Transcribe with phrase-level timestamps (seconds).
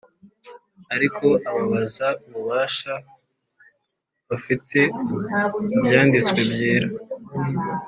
[0.95, 2.93] ariko Ababaza ububasha
[4.29, 6.89] bafite ku Byanditswe Byera.